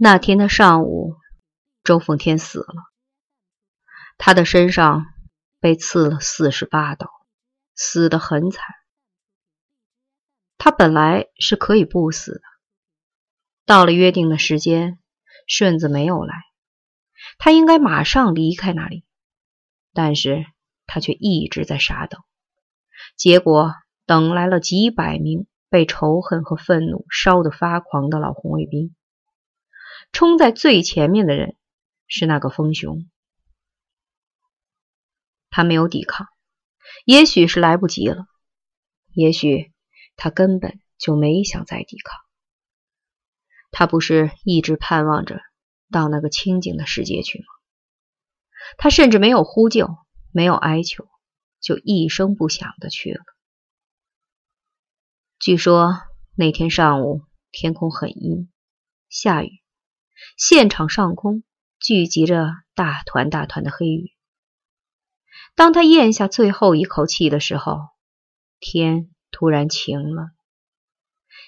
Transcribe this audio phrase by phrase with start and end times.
[0.00, 1.16] 那天的上午，
[1.82, 2.72] 周奉天死了。
[4.16, 5.06] 他的身上
[5.58, 7.10] 被刺了四十八刀，
[7.74, 8.64] 死得很惨。
[10.56, 12.40] 他本来是可以不死的。
[13.66, 15.00] 到了约定的时间，
[15.48, 16.44] 顺子没有来，
[17.36, 19.04] 他应该马上离开那里，
[19.92, 20.46] 但是
[20.86, 22.20] 他却一直在傻等。
[23.16, 23.74] 结果
[24.06, 28.94] 等来了几百名被仇恨和愤怒烧得发狂的老红卫兵。
[30.12, 31.56] 冲在最前面的人
[32.06, 33.08] 是那个风熊，
[35.50, 36.26] 他没有抵抗，
[37.04, 38.26] 也许是来不及了，
[39.12, 39.72] 也许
[40.16, 42.18] 他根本就没想再抵抗。
[43.70, 45.40] 他不是一直盼望着
[45.90, 47.44] 到那个清静的世界去吗？
[48.76, 49.88] 他甚至没有呼救，
[50.32, 51.06] 没有哀求，
[51.60, 53.20] 就一声不响的去了。
[55.38, 55.94] 据说
[56.34, 58.50] 那天上午天空很阴，
[59.08, 59.62] 下雨。
[60.36, 61.42] 现场上空
[61.78, 64.12] 聚集着大团大团的黑雨。
[65.54, 67.88] 当他咽下最后一口气的时候，
[68.60, 70.30] 天突然晴了，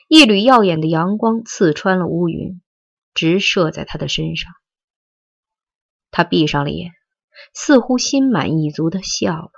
[0.08, 2.60] 一缕耀眼的阳光刺穿了乌云，
[3.14, 4.52] 直射在他的身上。
[6.10, 6.92] 他闭上了眼，
[7.54, 9.52] 似乎心满意足的笑了。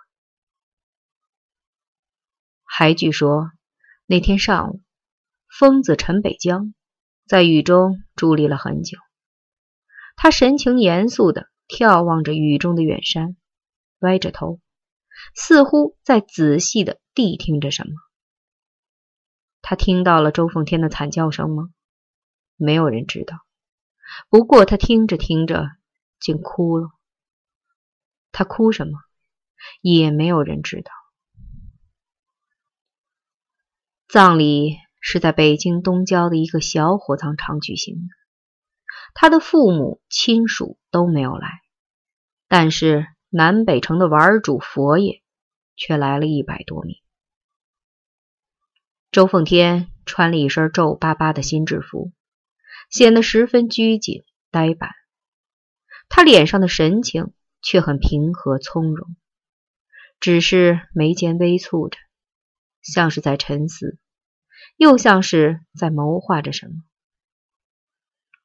[2.65, 3.51] 还据说
[4.07, 4.81] 那天上午，
[5.49, 6.75] 疯子陈北江。
[7.27, 8.99] 在雨中伫立了很久，
[10.17, 13.37] 他神情严肃地眺望着雨中的远山，
[14.01, 14.61] 歪着头，
[15.35, 17.93] 似乎在仔细地谛听着什么。
[19.63, 21.71] 他听到了周凤天的惨叫声吗？
[22.57, 23.39] 没有人知道。
[24.29, 25.71] 不过他听着听着，
[26.21, 26.91] 竟哭了。
[28.31, 28.99] 他哭什么？
[29.81, 30.91] 也没有人知道。
[34.09, 34.77] 葬礼。
[35.05, 38.15] 是在北京东郊的一个小火葬场举行的，
[39.15, 41.49] 他的父母亲属都没有来，
[42.47, 45.21] 但是南北城的玩主佛爷
[45.75, 46.97] 却来了一百多名。
[49.11, 52.13] 周奉天穿了一身皱巴巴的新制服，
[52.89, 54.91] 显得十分拘谨呆板，
[56.09, 59.17] 他脸上的神情却很平和从容，
[60.21, 61.99] 只是眉间微蹙着，
[62.83, 63.99] 像是在沉思。
[64.77, 66.83] 又像是在谋划着什么？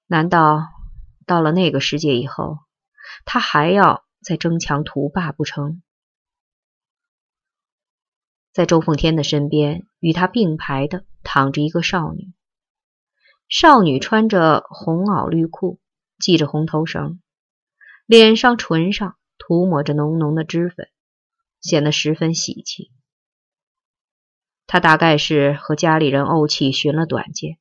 [0.06, 0.62] 难道
[1.26, 2.60] 到了那个世界以后，
[3.26, 5.82] 他还要再争强图霸不成？
[8.54, 12.34] 在周凤天的身边，与他并排的躺着一个少女。
[13.50, 15.80] 少女穿着红袄绿裤，
[16.20, 17.22] 系着红头绳，
[18.06, 20.90] 脸上、唇上涂抹着浓浓的脂粉，
[21.62, 22.92] 显得十分喜气。
[24.68, 27.58] 他大概是和家里人怄气寻了短见，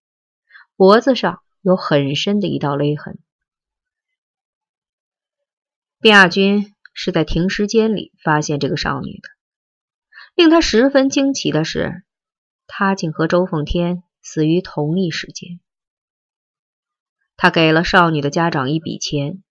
[0.76, 3.18] 脖子上有很深的一道勒痕。
[6.00, 9.28] 卞亚军是在停尸间里发现这个少女的。
[10.34, 12.04] 令他十分惊奇的是，
[12.66, 15.60] 她竟和周凤天死于同一时间。
[17.38, 19.42] 他给了少女的家长一笔钱，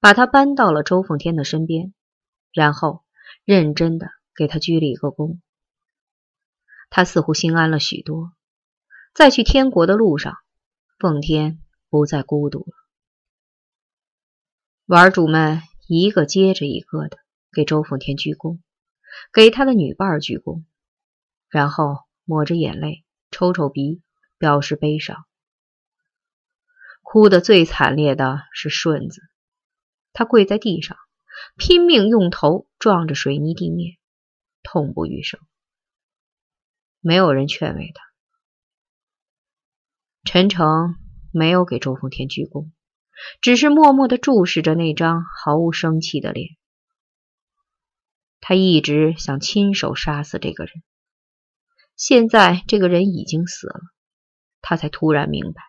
[0.00, 1.94] 把她搬到了周凤天的身边，
[2.52, 3.04] 然后
[3.44, 5.38] 认真的给她鞠了一个躬。
[6.90, 8.32] 他似乎心安了许多，
[9.14, 10.36] 在去天国的路上，
[10.98, 12.74] 奉天不再孤独了。
[14.86, 17.16] 玩主们一个接着一个的
[17.52, 18.58] 给周奉天鞠躬，
[19.32, 20.64] 给他的女伴鞠躬，
[21.48, 24.02] 然后抹着眼泪，抽抽鼻，
[24.36, 25.24] 表示悲伤。
[27.02, 29.22] 哭得最惨烈的是顺子，
[30.12, 30.96] 他跪在地上，
[31.56, 33.96] 拼命用头撞着水泥地面，
[34.64, 35.40] 痛不欲生。
[37.00, 38.02] 没有人劝慰他。
[40.24, 40.96] 陈诚
[41.32, 42.70] 没有给周凤天鞠躬，
[43.40, 46.56] 只是默默的注视着那张毫无生气的脸。
[48.40, 50.74] 他一直想亲手杀死这个人，
[51.96, 53.80] 现在这个人已经死了，
[54.60, 55.62] 他才突然明白，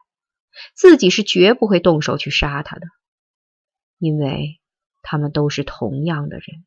[0.74, 2.88] 自己是绝不会动手去杀他的，
[3.98, 4.60] 因为
[5.02, 6.66] 他们都是同样的人。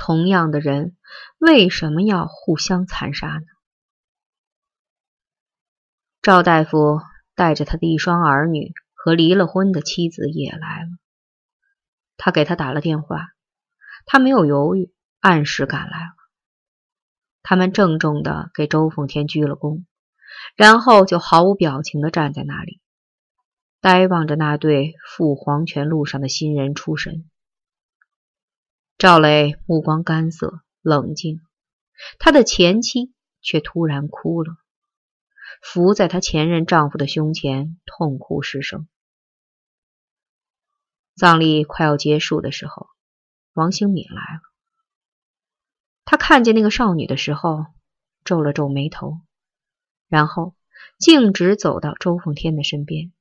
[0.00, 0.96] 同样的人，
[1.36, 3.44] 为什么要互相残杀呢？
[6.22, 7.02] 赵大夫
[7.34, 10.88] 带着他的一双儿女和离了婚的妻子也来了。
[12.16, 13.28] 他给他打了电话，
[14.06, 16.12] 他没有犹豫，按时赶来了。
[17.42, 19.84] 他们郑重的给周凤天鞠了躬，
[20.56, 22.80] 然后就毫无表情的站在那里，
[23.82, 27.29] 呆望着那对赴黄泉路上的新人出神。
[29.00, 31.40] 赵磊目光干涩冷静，
[32.18, 34.58] 他的前妻却突然哭了，
[35.62, 38.86] 伏在他前任丈夫的胸前，痛哭失声。
[41.16, 42.88] 葬礼快要结束的时候，
[43.54, 44.42] 王兴敏来了。
[46.04, 47.64] 他看见那个少女的时候，
[48.22, 49.22] 皱了皱眉头，
[50.08, 50.54] 然后
[50.98, 53.14] 径直走到周凤天的身边。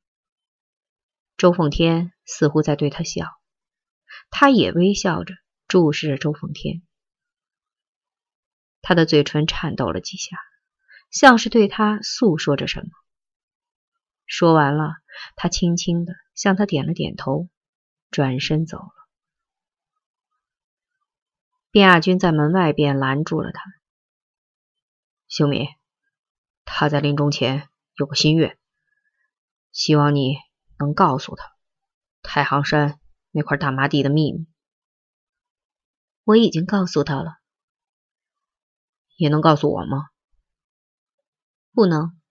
[1.37, 3.27] 周凤天似乎在对他笑，
[4.29, 5.35] 他也微笑着
[5.69, 6.81] 注视着周凤天。
[8.81, 10.35] 他的嘴唇颤抖了几下，
[11.09, 12.89] 像是对他诉说着什么。
[14.25, 14.95] 说完了，
[15.37, 17.47] 他轻轻的向他点了点头。
[18.11, 18.91] 转身走了。
[21.69, 23.61] 卞亚军在门外边拦住了他
[25.29, 25.67] ：“秀敏，
[26.65, 28.57] 他在临终前有个心愿，
[29.71, 30.37] 希望你
[30.79, 31.51] 能告诉他
[32.23, 32.99] 太行山
[33.29, 34.47] 那块大麻地的秘密。”
[36.29, 37.39] 我已经告诉他了。
[39.17, 40.09] 也能告诉我吗？
[41.73, 42.21] 不能，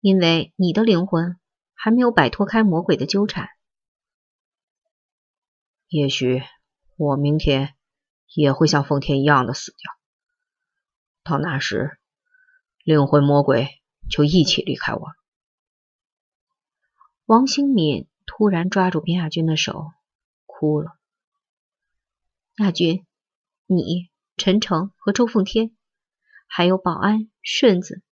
[0.00, 1.38] 因为你的灵魂
[1.72, 3.48] 还没有摆脱开魔鬼的纠缠。
[5.86, 6.42] 也许
[6.96, 7.76] 我明天
[8.34, 9.92] 也会像奉天一样的死掉，
[11.22, 12.00] 到那时，
[12.82, 13.80] 灵魂魔鬼
[14.10, 15.14] 就一起离开我了。
[17.26, 19.92] 王兴敏突然抓住边亚军的手，
[20.46, 20.96] 哭了。
[22.56, 23.06] 亚军，
[23.72, 25.76] 你、陈诚和周奉天，
[26.48, 28.02] 还有保安、顺子，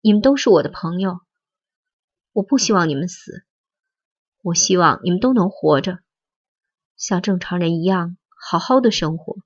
[0.00, 1.18] 你们都是我的朋友，
[2.30, 3.44] 我不希望你们死，
[4.42, 5.98] 我希望你们都能活着。
[6.96, 9.38] 像正常人一样好好的生活。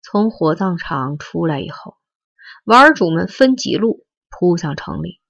[0.00, 1.98] 从火葬场出来以后，
[2.62, 5.20] 玩主们分几路扑向城里，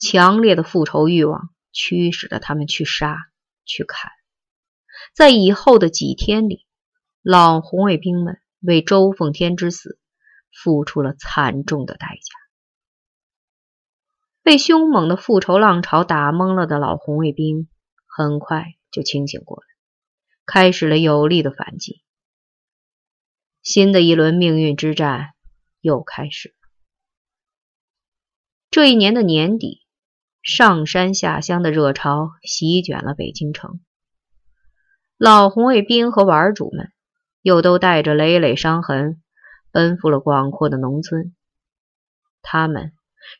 [0.00, 3.16] 强烈的复仇欲望驱使着他们去杀、
[3.64, 4.10] 去砍。
[5.14, 6.66] 在以后的几天里，
[7.22, 9.98] 老红卫兵们为周凤天之死
[10.52, 12.32] 付出了惨重的代价。
[14.42, 17.68] 被凶猛的复仇浪潮打懵了的老红卫兵。
[18.14, 19.66] 很快就清醒过来，
[20.44, 22.02] 开始了有力的反击。
[23.62, 25.30] 新的一轮命运之战
[25.80, 26.54] 又开始了。
[28.70, 29.86] 这一年的年底，
[30.42, 33.80] 上山下乡的热潮席卷了北京城。
[35.24, 36.90] 老红卫兵和玩主们
[37.42, 39.22] 又都带着累累伤痕，
[39.70, 41.32] 奔赴了广阔的农村。
[42.42, 42.90] 他们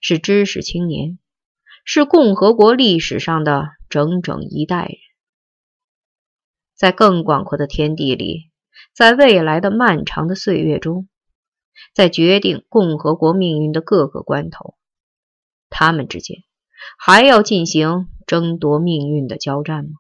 [0.01, 1.19] 是知识青年。
[1.85, 4.97] 是共和国历史上的整整一代人，
[6.77, 8.53] 在更广阔的天地里，
[8.95, 11.09] 在未来的漫长的岁月中，
[11.93, 14.77] 在决定共和国命运的各个关头，
[15.69, 16.45] 他们之间
[16.97, 19.91] 还要进行争夺命运的交战吗？